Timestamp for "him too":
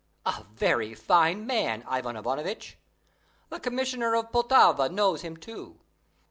5.21-5.79